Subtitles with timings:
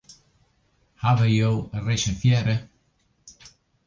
[1.03, 1.51] Hawwe jo
[1.87, 2.55] reservearre?